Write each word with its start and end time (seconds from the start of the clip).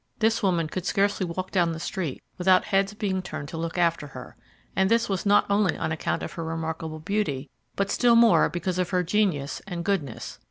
This 0.17 0.41
woman 0.41 0.67
could 0.67 0.87
scarcely 0.87 1.27
walk 1.27 1.51
down 1.51 1.73
the 1.73 1.79
street 1.79 2.23
without 2.39 2.63
heads 2.63 2.95
being 2.95 3.21
turned 3.21 3.49
to 3.49 3.57
look 3.57 3.77
after 3.77 4.07
her, 4.07 4.35
and 4.75 4.89
this 4.89 5.25
not 5.27 5.45
only 5.47 5.77
on 5.77 5.91
account 5.91 6.23
of 6.23 6.31
her 6.33 6.43
remarkable 6.43 6.97
beauty, 6.97 7.51
but 7.75 7.91
still 7.91 8.15
more 8.15 8.49
because 8.49 8.79
of 8.79 8.89
her 8.89 9.03
genius 9.03 9.61
and 9.67 9.81
her 9.81 9.83
goodness. 9.83 10.39